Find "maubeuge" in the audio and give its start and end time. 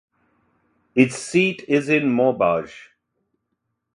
2.05-2.73